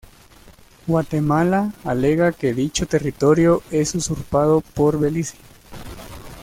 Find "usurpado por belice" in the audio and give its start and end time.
3.93-5.37